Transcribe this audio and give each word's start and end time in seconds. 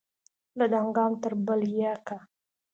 له 0.57 0.65
دانګام 0.73 1.11
تر 1.21 1.33
بلهیکا 1.45 2.17